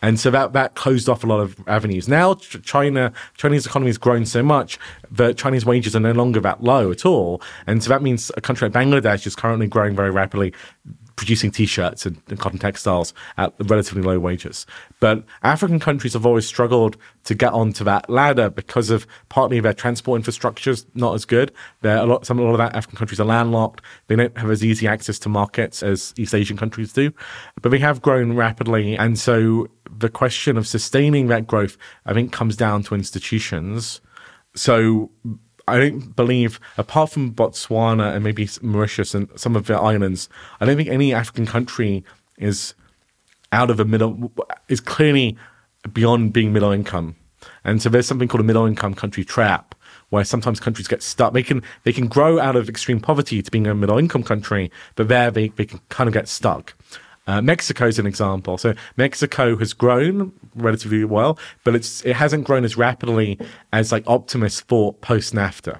[0.00, 2.08] And so that, that closed off a lot of avenues.
[2.08, 4.78] Now, China, Chinese economy has grown so much
[5.10, 7.42] that Chinese wages are no longer that low at all.
[7.66, 10.54] And so that means a country like Bangladesh is currently growing very rapidly
[11.18, 14.64] producing t-shirts and, and, cotton textiles at relatively low wages.
[15.00, 19.74] But African countries have always struggled to get onto that ladder because of partly their
[19.74, 21.52] transport infrastructure is not as good.
[21.82, 23.82] They're a lot, some a lot of that African countries are landlocked.
[24.06, 27.12] They don't have as easy access to markets as East Asian countries do,
[27.60, 28.96] but they have grown rapidly.
[28.96, 31.76] And so the question of sustaining that growth,
[32.06, 34.00] I think, comes down to institutions.
[34.54, 35.10] So
[35.68, 40.28] I don't believe, apart from Botswana and maybe Mauritius and some of the islands,
[40.60, 42.04] I don't think any African country
[42.38, 42.74] is
[43.52, 44.32] out of a middle,
[44.68, 45.36] is clearly
[45.92, 47.16] beyond being middle income.
[47.64, 49.74] And so there's something called a middle income country trap,
[50.10, 51.32] where sometimes countries get stuck.
[51.32, 54.70] They can they can grow out of extreme poverty to being a middle income country,
[54.96, 56.74] but there they, they can kind of get stuck.
[57.28, 58.56] Uh, Mexico is an example.
[58.56, 63.38] So Mexico has grown relatively well, but it's it hasn't grown as rapidly
[63.72, 65.78] as like optimists thought post NAFTA.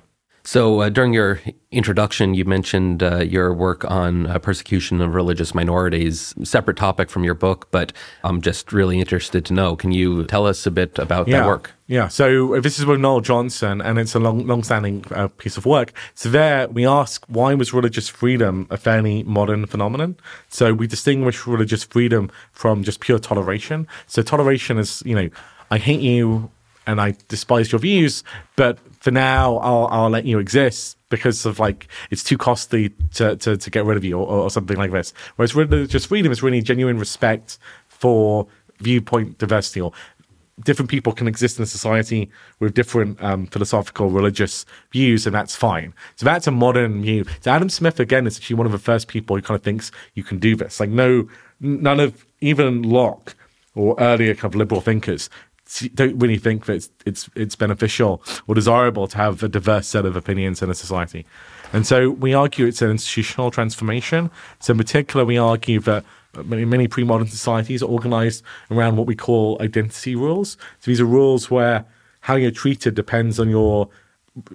[0.48, 5.54] So, uh, during your introduction, you mentioned uh, your work on uh, persecution of religious
[5.54, 7.92] minorities, separate topic from your book, but
[8.24, 9.76] I'm just really interested to know.
[9.76, 11.40] Can you tell us a bit about yeah.
[11.40, 11.72] that work?
[11.86, 12.08] Yeah.
[12.08, 15.92] So, this is with Noel Johnson, and it's a long, long-standing uh, piece of work.
[16.14, 20.16] So, there we ask why was religious freedom a fairly modern phenomenon?
[20.48, 23.86] So, we distinguish religious freedom from just pure toleration.
[24.06, 25.28] So, toleration is, you know,
[25.70, 26.50] I hate you
[26.86, 28.24] and I despise your views,
[28.56, 28.78] but
[29.08, 33.56] for now I'll I'll let you exist because of like it's too costly to to,
[33.56, 35.14] to get rid of you or, or something like this.
[35.36, 38.46] Whereas religious freedom is really genuine respect for
[38.80, 39.92] viewpoint diversity or
[40.62, 45.56] different people can exist in a society with different um, philosophical, religious views, and that's
[45.56, 45.94] fine.
[46.16, 47.24] So that's a modern view.
[47.40, 49.90] So Adam Smith again is actually one of the first people who kind of thinks
[50.16, 50.80] you can do this.
[50.80, 51.26] Like no,
[51.60, 53.34] none of even Locke
[53.74, 55.30] or earlier kind of liberal thinkers
[55.94, 60.06] don't really think that it's, it's it's beneficial or desirable to have a diverse set
[60.06, 61.26] of opinions in a society.
[61.72, 64.30] And so we argue it's an institutional transformation.
[64.60, 66.04] So in particular, we argue that
[66.44, 70.56] many, many pre-modern societies are organized around what we call identity rules.
[70.80, 71.84] So these are rules where
[72.20, 73.88] how you're treated depends on your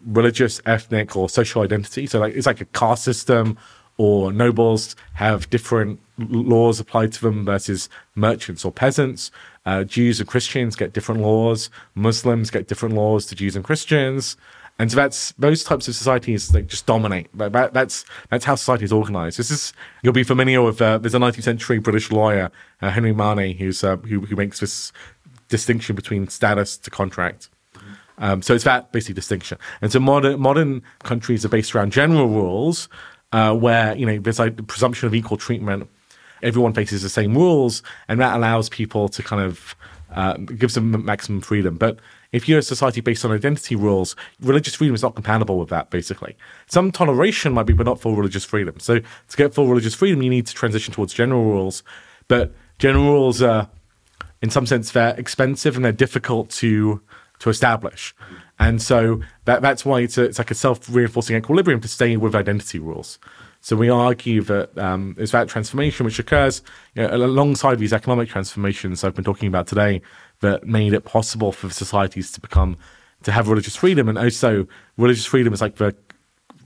[0.05, 2.07] religious, ethnic, or social identity.
[2.07, 3.57] So like it's like a caste system,
[3.97, 9.31] or nobles have different laws applied to them versus merchants or peasants.
[9.65, 11.69] Uh, Jews and Christians get different laws.
[11.95, 14.35] Muslims get different laws to Jews and Christians.
[14.79, 17.29] And so that's those types of societies like just dominate.
[17.37, 19.37] That, that's that's how society is organized.
[19.37, 19.71] This is
[20.01, 20.81] you'll be familiar with.
[20.81, 24.59] Uh, there's a 19th century British lawyer uh, Henry Maine who's uh, who who makes
[24.59, 24.91] this
[25.47, 27.49] distinction between status to contract.
[28.17, 29.57] Um, so it's that basic distinction.
[29.81, 32.89] And so modern modern countries are based around general rules
[33.33, 35.89] uh, where you know there's like the presumption of equal treatment.
[36.41, 39.75] Everyone faces the same rules, and that allows people to kind of
[40.13, 41.75] uh, gives them maximum freedom.
[41.75, 41.99] But
[42.31, 45.89] if you're a society based on identity rules, religious freedom is not compatible with that,
[45.89, 46.35] basically.
[46.67, 48.79] Some toleration might be, but not full religious freedom.
[48.79, 51.83] So to get full religious freedom, you need to transition towards general rules.
[52.27, 53.69] But general rules are,
[54.41, 57.01] in some sense, they're expensive and they're difficult to
[57.39, 58.15] to establish.
[58.63, 62.17] And so that, that's why it's, a, it's like a self reinforcing equilibrium to stay
[62.17, 63.19] with identity rules.
[63.61, 66.61] So we argue that um, it's that transformation which occurs
[66.95, 70.01] you know, alongside these economic transformations I've been talking about today
[70.41, 72.77] that made it possible for societies to become
[73.23, 75.95] to have religious freedom, and also religious freedom is like the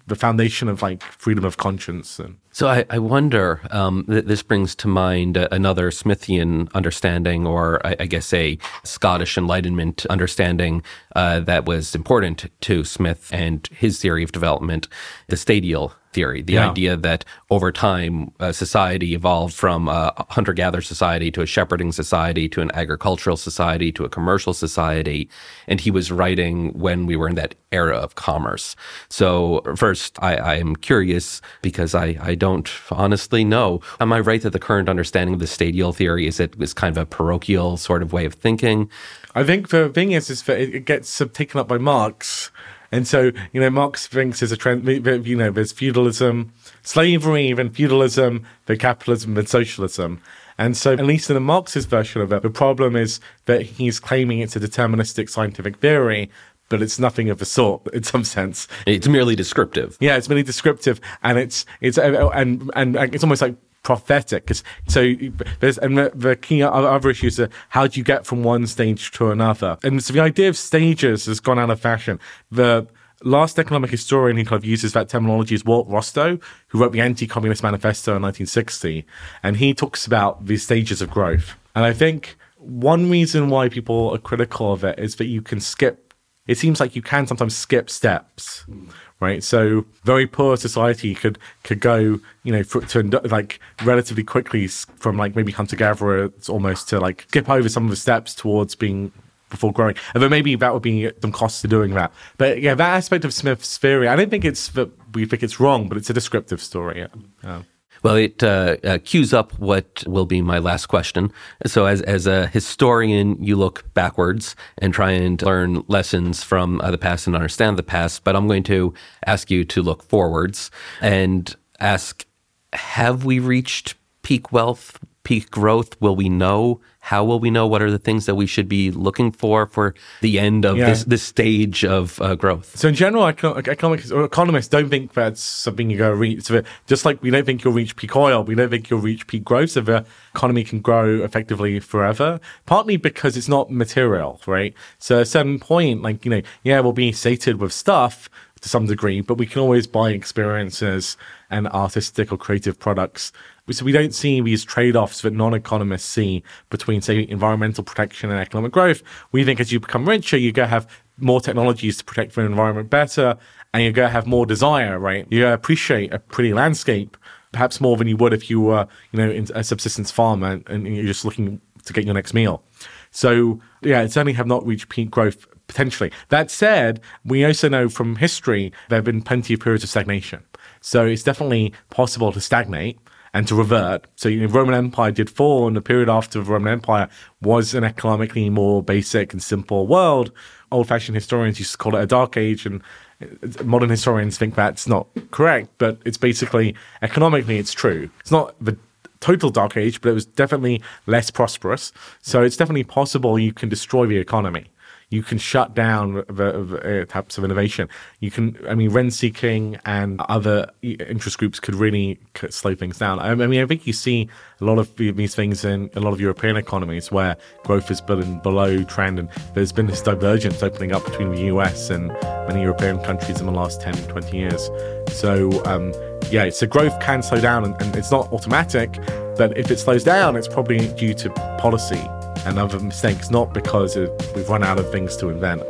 [0.07, 3.61] the foundation of like freedom of conscience and so I, I wonder.
[3.69, 9.37] Um, th- this brings to mind another Smithian understanding, or I, I, guess a Scottish
[9.37, 10.81] Enlightenment understanding
[11.15, 14.87] uh, that was important to Smith and his theory of development,
[15.27, 16.71] the stadial theory, the yeah.
[16.71, 21.91] idea that over time uh, society evolved from a hunter gatherer society to a shepherding
[21.91, 25.29] society to an agricultural society to a commercial society.
[25.67, 28.75] And he was writing when we were in that era of commerce.
[29.09, 33.81] So, first, I, am curious because I, I don't honestly know.
[33.99, 36.97] Am I right that the current understanding of the stadial theory is it is kind
[36.97, 38.89] of a parochial sort of way of thinking?
[39.35, 42.49] I think the thing is, is that it gets taken up by Marx
[42.91, 47.69] and so, you know, Marx thinks there's a trend, you know, there's feudalism, slavery, then
[47.69, 50.21] feudalism, then capitalism, then socialism.
[50.57, 53.99] And so, at least in the Marxist version of it, the problem is that he's
[53.99, 56.31] claiming it's a deterministic scientific theory,
[56.69, 58.67] but it's nothing of the sort in some sense.
[58.85, 59.97] It's merely descriptive.
[59.99, 63.55] Yeah, it's merely descriptive, and it's it's and and it's almost like
[63.87, 64.51] prophetic.
[64.89, 65.13] So
[65.61, 69.11] there's and the, the key other issues are how do you get from one stage
[69.11, 69.77] to another?
[69.81, 72.19] And so the idea of stages has gone out of fashion.
[72.51, 72.85] The
[73.23, 76.99] last economic historian who kind of uses that terminology is Walt Rostow, who wrote the
[76.99, 79.05] Anti-Communist Manifesto in 1960,
[79.41, 81.55] and he talks about the stages of growth.
[81.73, 85.61] And I think one reason why people are critical of it is that you can
[85.61, 86.13] skip.
[86.45, 88.65] It seems like you can sometimes skip steps.
[88.69, 88.89] Mm
[89.19, 89.43] right?
[89.43, 95.17] So very poor society could could go, you know, for, to like relatively quickly from
[95.17, 99.11] like maybe hunter gatherer almost to like skip over some of the steps towards being
[99.49, 99.95] before growing.
[100.13, 102.11] Although maybe that would be some costs to doing that.
[102.37, 105.59] But yeah, that aspect of Smith's theory, I don't think it's that we think it's
[105.59, 107.07] wrong, but it's a descriptive story.
[107.43, 107.61] Yeah.
[108.03, 111.31] Well, it uh, uh, cues up what will be my last question.
[111.65, 116.91] So, as as a historian, you look backwards and try and learn lessons from uh,
[116.91, 118.23] the past and understand the past.
[118.23, 118.93] But I'm going to
[119.25, 120.71] ask you to look forwards
[121.01, 122.25] and ask:
[122.73, 125.99] Have we reached peak wealth, peak growth?
[126.01, 128.91] Will we know how will we know what are the things that we should be
[128.91, 130.89] looking for for the end of yeah.
[130.89, 132.75] this, this stage of uh, growth?
[132.75, 136.43] So in general, economics or economists don't think that's something you're going to reach.
[136.43, 139.25] So just like we don't think you'll reach peak oil, we don't think you'll reach
[139.25, 139.69] peak growth.
[139.69, 140.05] So the
[140.35, 142.41] economy can grow effectively forever.
[142.65, 144.73] Partly because it's not material, right?
[144.99, 148.29] So at a certain point, like you know, yeah, we'll be sated with stuff
[148.59, 151.15] to some degree, but we can always buy experiences
[151.49, 153.31] and artistic or creative products
[153.69, 158.71] so we don't see these trade-offs that non-economists see between, say, environmental protection and economic
[158.71, 159.03] growth.
[159.31, 160.87] We think as you become richer, you're going to have
[161.17, 163.37] more technologies to protect the environment better,
[163.73, 165.27] and you're going to have more desire, right?
[165.29, 167.17] You're going to appreciate a pretty landscape,
[167.51, 171.05] perhaps more than you would if you were, you know, a subsistence farmer and you're
[171.05, 172.63] just looking to get your next meal.
[173.11, 176.11] So, yeah, it certainly have not reached peak growth potentially.
[176.29, 180.43] That said, we also know from history there have been plenty of periods of stagnation.
[180.81, 182.99] So it's definitely possible to stagnate
[183.37, 184.07] and to revert.
[184.15, 187.07] So you know, Roman Empire did fall, and the period after the Roman Empire
[187.39, 190.31] was an economically more basic and simple world.
[190.71, 192.81] Old-fashioned historians used to call it a dark age, and
[193.21, 195.69] uh, modern historians think that's not correct.
[195.77, 198.09] But it's basically economically, it's true.
[198.21, 198.75] It's not the
[199.19, 201.91] total dark age, but it was definitely less prosperous.
[202.23, 204.65] So it's definitely possible you can destroy the economy.
[205.09, 207.87] You can shut down the, uh, types of innovation.
[208.19, 213.19] You can, I mean, rent seeking and other interest groups could really slow things down.
[213.19, 214.27] I, mean, I think you see
[214.59, 218.39] a lot of these things in a lot of European economies where growth has been
[218.39, 222.07] below trend, and there's been this divergence opening up between the US and
[222.47, 224.69] many European countries in the last 10, 20 years.
[225.13, 225.93] So, um,
[226.31, 228.99] yeah, so growth can slow down, and, and it's not automatic.
[229.37, 231.29] But if it slows down, it's probably due to
[231.59, 232.03] policy
[232.45, 235.63] and other mistakes, not because we've run out of things to invent.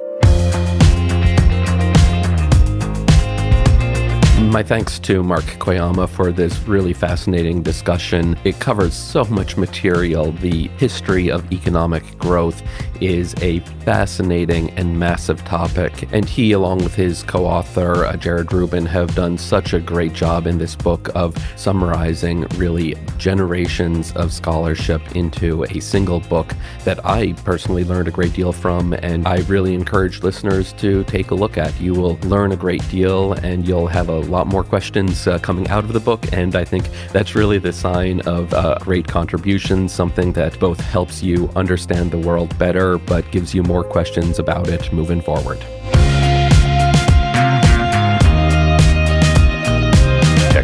[4.47, 8.39] My thanks to Mark Koyama for this really fascinating discussion.
[8.45, 10.31] It covers so much material.
[10.31, 12.63] The history of economic growth
[13.01, 18.53] is a fascinating and massive topic, and he, along with his co author, uh, Jared
[18.53, 24.31] Rubin, have done such a great job in this book of summarizing really generations of
[24.31, 26.53] scholarship into a single book
[26.85, 31.31] that I personally learned a great deal from, and I really encourage listeners to take
[31.31, 31.79] a look at.
[31.81, 35.67] You will learn a great deal, and you'll have a lot more questions uh, coming
[35.69, 36.23] out of the book.
[36.33, 41.23] And I think that's really the sign of uh, great contribution, something that both helps
[41.23, 45.63] you understand the world better, but gives you more questions about it moving forward.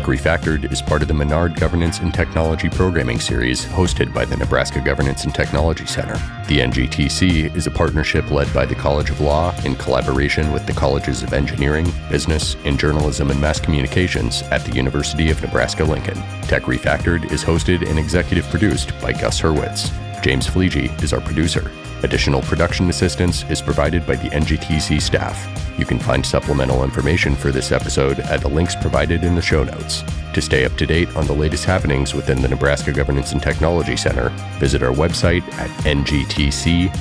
[0.04, 4.36] Tech Refactored is part of the Menard Governance and Technology Programming Series hosted by the
[4.36, 6.16] Nebraska Governance and Technology Center.
[6.50, 10.74] The NGTC is a partnership led by the College of Law in collaboration with the
[10.74, 16.22] Colleges of Engineering, Business, and Journalism and Mass Communications at the University of Nebraska Lincoln.
[16.50, 19.90] Tech Refactored is hosted and executive produced by Gus Hurwitz.
[20.22, 21.72] James Fleege is our producer.
[22.04, 25.48] Additional production assistance is provided by the NGTC staff.
[25.80, 29.64] You can find supplemental information for this episode at the links provided in the show
[29.64, 30.04] notes.
[30.34, 33.96] To stay up to date on the latest happenings within the Nebraska Governance and Technology
[33.96, 34.30] Center,
[34.60, 36.94] visit our website at ngtc.unl.edu.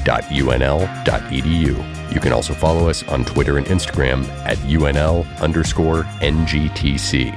[2.14, 7.34] You can also follow us on Twitter and Instagram at UNL underscore NGTC.